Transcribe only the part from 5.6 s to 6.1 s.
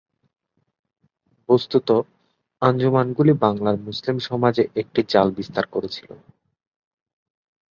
করেছিল।